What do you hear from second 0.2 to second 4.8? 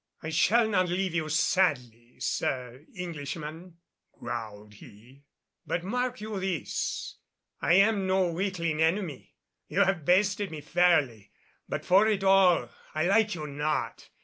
"I shall not leave you sadly, Sir Englishman," growled